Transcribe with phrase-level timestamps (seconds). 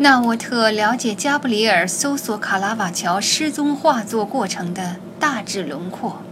[0.00, 6.22] 纳沃特了解加布里尔搜索卡拉瓦乔失踪画作过程的大致轮廓。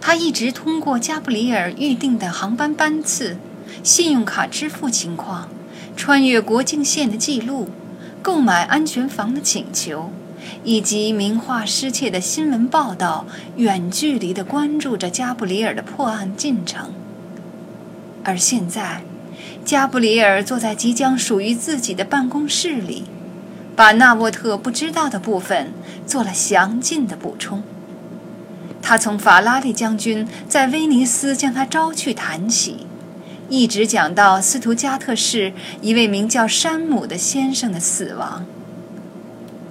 [0.00, 3.38] 他一直通过加布里尔预定的航班班次、
[3.82, 5.48] 信用卡支付情况、
[5.96, 7.70] 穿越国境线的记录、
[8.22, 10.12] 购买安全房的请求，
[10.62, 13.26] 以及名画失窃的新闻报道，
[13.56, 16.92] 远距离地关注着加布里尔的破案进程。
[18.22, 19.02] 而现在。
[19.64, 23.04] 加布里尔坐在即将属于自己的办公室里，
[23.76, 25.72] 把纳沃特不知道的部分
[26.06, 27.62] 做了详尽的补充。
[28.82, 32.86] 他从法拉利将军在威尼斯将他招去谈起，
[33.48, 38.46] 一直讲到斯图加特市一位名叫山姆的先生的死亡。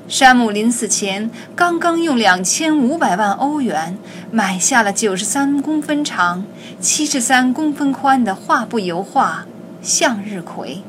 [0.08, 3.95] 山姆临死前刚刚用两千五百万欧元
[4.31, 6.45] 买下了九十三公分长、
[6.81, 9.45] 七十三公分宽的画布油画。
[9.81, 10.81] 向日葵。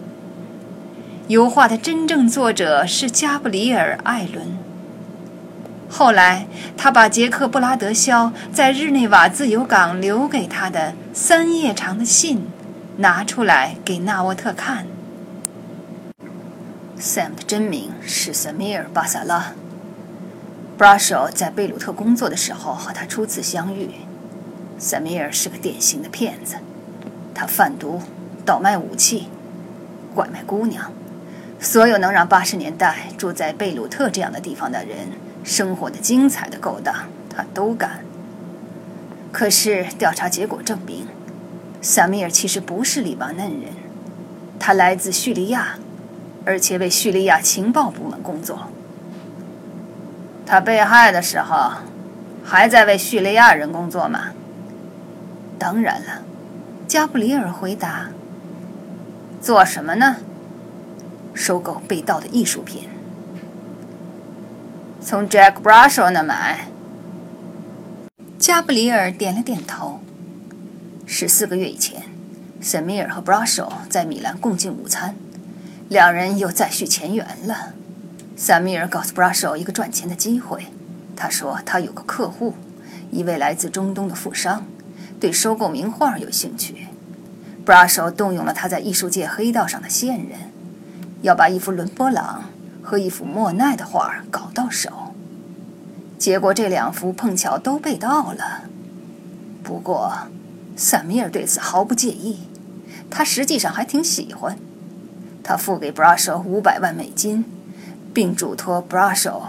[1.28, 4.58] 油画的真正作者是加布里尔·艾伦。
[5.88, 12.46] 后来，他把杰克·布拉德肖在日内瓦自由港留给他的三页长的信
[12.98, 14.86] 拿出来给纳沃特看。
[16.98, 19.52] Sam 的真名是塞米尔·巴萨拉。
[20.78, 23.90] Brasso 在贝鲁特工作的时候和他初次相遇。
[24.80, 26.56] Samir 是个典型的骗子，
[27.34, 28.00] 他贩毒。
[28.50, 29.28] 倒卖武器，
[30.12, 30.90] 拐卖姑娘，
[31.60, 35.12] 所有能让八十年代住在贝鲁特这样的地方的人
[35.44, 36.92] 生活的精彩的勾当，
[37.32, 38.00] 他都干。
[39.30, 41.06] 可是调查结果证明，
[41.80, 43.70] 萨米尔其实不是黎巴嫩人，
[44.58, 45.76] 他来自叙利亚，
[46.44, 48.66] 而且为叙利亚情报部门工作。
[50.44, 51.70] 他被害的时候，
[52.42, 54.32] 还在为叙利亚人工作吗？
[55.56, 56.22] 当然了，
[56.88, 58.08] 加布里尔回答。
[59.40, 60.16] 做什么呢？
[61.32, 62.88] 收购被盗的艺术品。
[65.00, 66.68] 从 Jack Brasso 那买。
[68.38, 70.00] 加布里尔点了点头。
[71.06, 72.02] 十四个月以前，
[72.60, 75.16] 塞米尔和 Brasso 在米兰共进午餐，
[75.88, 77.74] 两人又再续前缘了。
[78.36, 80.66] 塞米尔告诉 Brasso 一个赚钱的机会，
[81.16, 82.54] 他说他有个客户，
[83.10, 84.66] 一位来自中东的富商，
[85.18, 86.88] 对收购名画有兴趣。
[87.70, 90.50] 布拉手动用了他在艺术界黑道上的线人，
[91.22, 92.46] 要把一幅伦勃朗
[92.82, 95.14] 和一幅莫奈的画搞到手。
[96.18, 98.62] 结果这两幅碰巧都被盗了。
[99.62, 100.12] 不过，
[100.74, 102.40] 萨米尔对此毫不介意，
[103.08, 104.58] 他实际上还挺喜欢。
[105.44, 107.44] 他付给布拉手五百万美金，
[108.12, 109.44] 并嘱托布拉手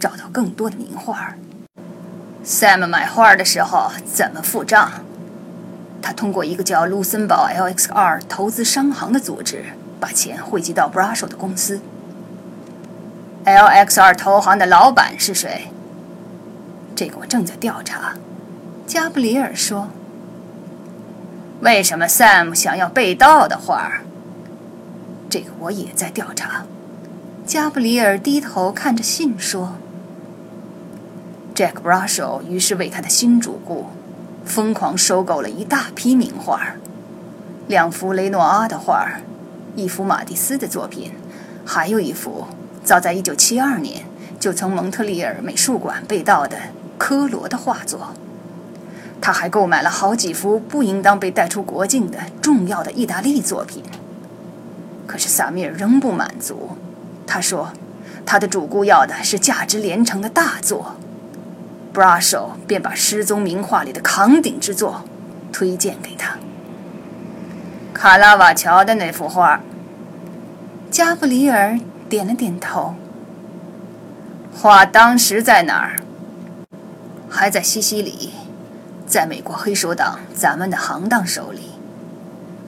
[0.00, 1.34] 找到更多的名画。
[2.42, 4.90] Sam 买画的时候怎么付账？
[6.00, 9.64] 他通过一个叫卢森堡 LXR 投资商行的组织，
[9.98, 11.80] 把钱汇集到 Brasso 的公司。
[13.44, 15.68] LXR 投行的老板是谁？
[16.94, 18.14] 这个我正在调查。
[18.86, 19.88] 加布里尔说
[21.60, 24.00] ：“为什么 Sam 想要被盗的画？
[25.28, 26.64] 这个我也在调查。”
[27.44, 29.74] 加布里尔低头看着信说
[31.54, 33.88] ：“Jack Brasso 于是为他的新主顾。”
[34.48, 36.74] 疯狂收购了一大批名画，
[37.68, 39.20] 两幅雷诺阿的画，
[39.76, 41.12] 一幅马蒂斯的作品，
[41.66, 42.46] 还有一幅
[42.82, 44.06] 早在1972年
[44.40, 46.56] 就从蒙特利尔美术馆被盗的
[46.96, 48.14] 科罗的画作。
[49.20, 53.82] 他还购买了好几幅不应当被带出国境的重要的意大利作品。
[55.06, 56.76] 可是萨米尔仍不满足，
[57.26, 57.72] 他说，
[58.24, 60.96] 他的主顾要的是价值连城的大作。
[61.98, 65.02] Brasso 便把失踪名画里的扛鼎之作
[65.52, 66.38] 推荐给他。
[67.92, 69.60] 卡拉瓦乔的那幅画。
[70.92, 72.94] 加布里尔点了点头。
[74.54, 75.96] 画当时在哪儿？
[77.28, 78.30] 还在西西里，
[79.04, 81.72] 在美国黑手党咱们的行当手里。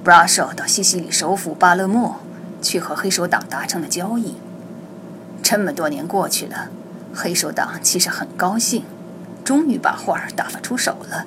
[0.05, 2.17] Brasso 到西西里首府巴勒莫
[2.61, 4.35] 去和黑手党达成了交易。
[5.41, 6.69] 这么多年过去了，
[7.15, 8.83] 黑手党其实很高兴。
[9.51, 11.27] 终于把画打发出手了。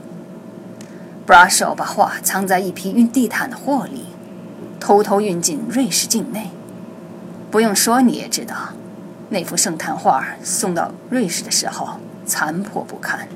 [1.27, 4.05] Brasso 把画藏在一批运地毯的货里，
[4.79, 6.49] 偷偷运进瑞士境内。
[7.51, 8.55] 不用说你也知道，
[9.27, 13.27] 那幅圣坛画送到瑞士的时候残破不堪。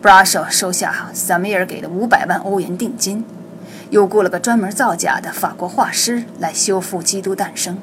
[0.00, 3.24] Brasso 收下萨米尔给的五百万欧元定金，
[3.90, 7.74] 又雇了个专门造假的法国画师来修复《基督诞生》，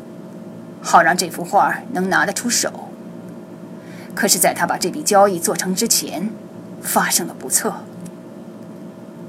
[0.81, 2.88] 好让这幅画能拿得出手。
[4.19, 6.29] 可是，在他把这笔交易做成之前，
[6.81, 7.73] 发生了不测。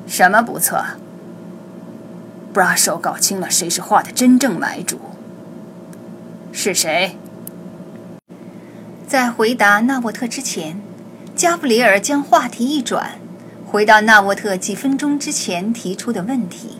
[0.08, 0.84] 什么不测
[2.52, 4.98] ？Brasso 搞清了谁是画的真正买主。
[6.50, 7.16] 是谁？
[9.06, 10.80] 在回答纳沃特之前，
[11.36, 13.12] 加布里尔将话题一转，
[13.64, 16.78] 回到纳沃特几分钟之前提出的问题：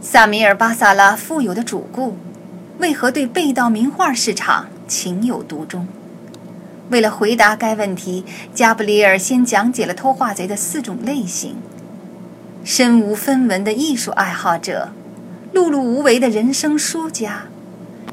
[0.00, 2.16] 萨米尔·巴萨拉富有的主顾，
[2.78, 5.88] 为何对被盗名画市场情有独钟？
[6.90, 11.56] 为了回答该问题，加布里尔先讲解了偷画贼的四种类型：
[12.62, 14.90] 身无分文的艺术爱好者，
[15.54, 17.44] 碌碌无为的人生输家。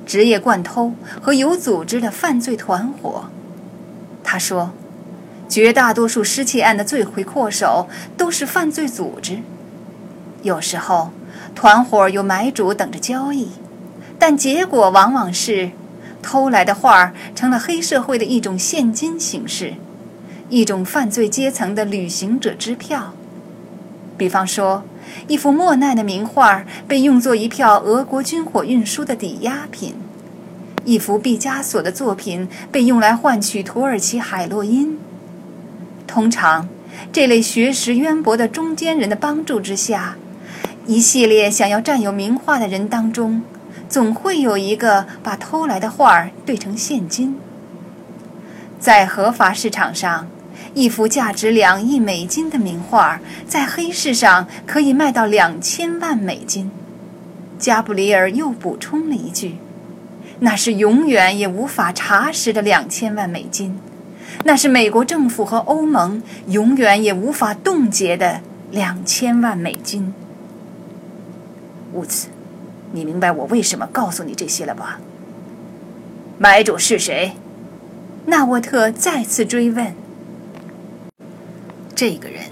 [0.05, 3.25] 职业惯偷和有组织的犯罪团伙，
[4.23, 4.71] 他说，
[5.47, 7.87] 绝大多数失窃案的罪魁祸首
[8.17, 9.39] 都是犯罪组织。
[10.41, 11.11] 有时候，
[11.53, 13.49] 团伙有买主等着交易，
[14.17, 15.71] 但结果往往是，
[16.21, 19.73] 偷来的画成了黑社会的一种现金形式，
[20.49, 23.13] 一种犯罪阶层的旅行者支票。
[24.17, 24.83] 比方说。
[25.27, 29.95] 一幅莫奈的名画被用作一票俄国军火运输的抵押品，
[30.85, 34.97] 一幅毕加索的作品被用来换取土耳其海洛因。
[36.07, 36.69] 通常，
[37.11, 40.15] 这类学识渊博的中间人的帮助之下，
[40.85, 43.41] 一系列想要占有名画的人当中，
[43.91, 47.35] 总会有一个把偷来的画儿兑成现金，
[48.79, 50.27] 在合法市场上。
[50.73, 56.71] 一幅价值两亿美金的名画，在黑市上可以卖到两千万美金。
[57.59, 59.57] 加布里尔又补充了一句
[60.39, 63.77] ：“那是永远也无法查实的两千万美金，
[64.45, 68.39] 那是美国政府和欧盟永远也无法冻结的
[68.71, 70.13] 两千万美金。”
[71.91, 72.27] 乌兹，
[72.93, 74.99] 你明白我为什么告诉你这些了吧？
[76.37, 77.33] 买主是谁？
[78.25, 79.93] 纳沃特再次追问。
[81.95, 82.45] 这个人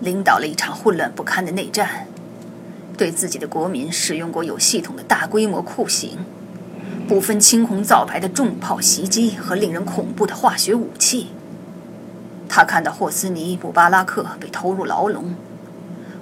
[0.00, 2.06] 领导了一场混乱不堪的内战，
[2.96, 6.18] 对自己的国民使用过有系统的大规模酷刑，
[7.08, 11.28] 不分青红皂白的重炮袭击和令人恐怖的化学武器。
[12.48, 15.34] 他看到霍斯尼·布巴拉克被投入牢笼，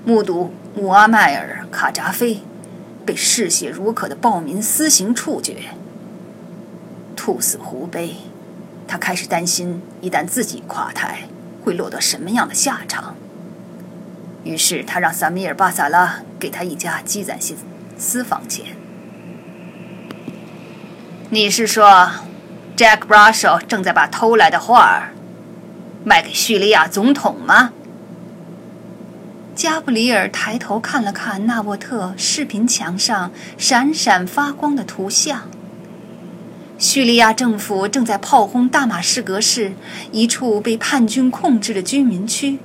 [0.04, 2.40] 目睹穆阿迈尔·卡扎菲
[3.06, 5.70] 被嗜血如渴的暴民私刑处决，
[7.14, 8.16] 兔死狐悲。
[8.88, 11.28] 他开始担心，一旦自己垮台。
[11.64, 13.16] 会落得什么样的下场？
[14.44, 17.56] 于是他让萨米尔·巴萨拉给他一家积攒些
[17.98, 18.66] 私房钱。
[21.30, 22.08] 你是说
[22.76, 25.12] ，Jack Russell 正在把偷来的画儿
[26.04, 27.72] 卖给叙利亚总统吗？
[29.56, 35.48] 加布里尔抬头看了看纳沃特视频墙上闪闪发光的图像。
[36.78, 39.72] 叙利亚政府正在炮轰大马士革市
[40.12, 42.58] 一处被叛军控制的居民区，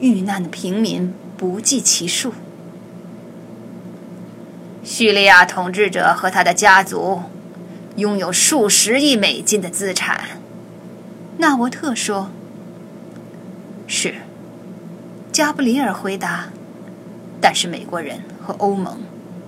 [0.00, 2.32] 遇难的平民不计其数。
[4.82, 7.20] 叙利亚统治者和他的家族
[7.96, 10.40] 拥有数十亿美金的资产，
[11.36, 12.30] 纳沃特说。
[13.86, 14.14] 是，
[15.36, 16.48] 加布里尔回答。
[17.42, 19.02] 但是美国人和欧盟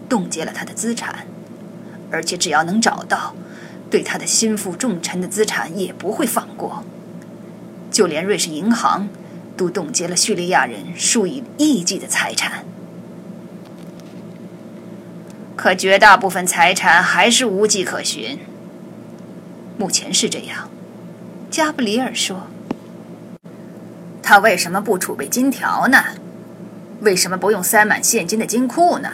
[0.06, 1.26] 冻结了他的资产。
[2.10, 3.34] 而且只要能找到，
[3.90, 6.84] 对他的心腹重臣的资产也不会放过。
[7.90, 9.08] 就连瑞士银行
[9.56, 12.66] 都冻结了叙利亚人数以亿计的财产。
[15.56, 18.38] 可绝大部分财产还是无迹可寻。
[19.78, 20.68] 目前是这样，
[21.50, 22.48] 加布里尔说。
[24.28, 26.04] 他为什么不储备金条呢？
[27.00, 29.08] 为什么不用塞满现金的金库呢？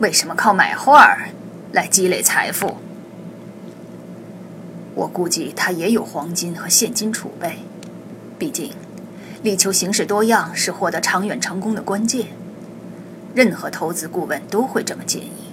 [0.00, 1.28] 为什么靠买画儿？
[1.70, 2.78] 来积累财富。
[4.96, 7.60] 我估计他也有黄金和现金储备，
[8.36, 8.72] 毕竟，
[9.44, 12.26] 力求形式多样是获得长远成功的关键。
[13.32, 15.52] 任何投资顾问都会这么建议。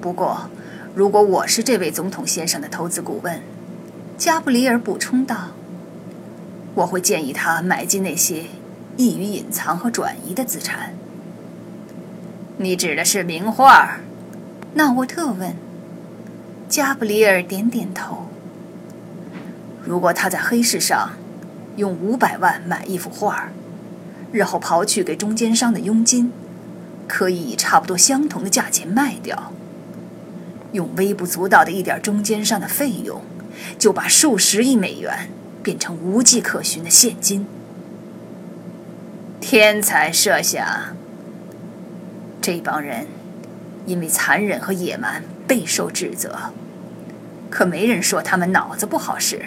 [0.00, 0.48] 不过，
[0.94, 3.42] 如果我是这位总统先生的投资顾问，
[4.16, 5.48] 加布里尔补充道，
[6.74, 8.46] 我会建议他买进那些
[8.96, 10.94] 易于隐藏和转移的资产。
[12.56, 14.00] 你指的是名画？
[14.74, 15.54] 纳沃特问，
[16.68, 18.26] 加布里尔点点头。
[19.84, 21.12] 如果他在黑市上
[21.76, 23.50] 用五百万买一幅画，
[24.32, 26.32] 日后刨去给中间商的佣金，
[27.06, 29.52] 可以以差不多相同的价钱卖掉，
[30.72, 33.20] 用微不足道的一点中间商的费用，
[33.78, 35.28] 就把数十亿美元
[35.64, 37.44] 变成无迹可寻的现金。
[39.40, 40.64] 天才设想，
[42.40, 43.08] 这帮人。
[43.86, 46.34] 因为残忍和野蛮备受指责，
[47.50, 49.42] 可没人说他们脑子不好使。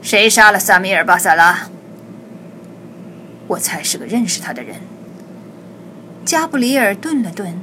[0.00, 1.68] 谁杀了萨米尔·巴萨拉？
[3.48, 4.76] 我猜是个认识他的人。
[6.24, 7.58] 加布里尔顿了顿，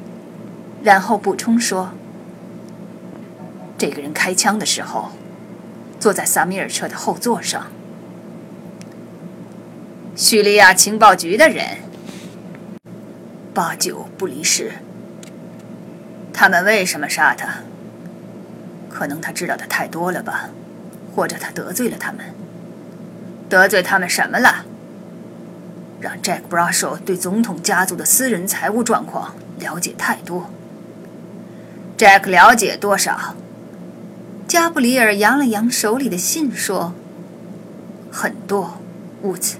[0.84, 1.92] 然后补充说
[3.80, 5.12] ：“这个人开枪的时候，
[6.00, 7.68] 坐在萨米尔车的后座上。
[10.16, 11.78] 叙利亚情报局的人
[13.54, 14.72] 八九不离十。
[16.34, 17.64] 他们为什么杀他？
[18.90, 20.50] 可能他知道的太多了吧，
[21.14, 22.34] 或者他得罪了他们。
[23.50, 24.66] 得罪他们什么了？
[26.00, 30.50] 让 Jack Bradshaw 对总统家族的私人财务状况了解太多。
[31.98, 33.36] Jack 了解多少？
[34.48, 36.94] 加布里尔扬了扬手里的信，说
[38.12, 38.78] ：“很多，
[39.24, 39.58] 物资。”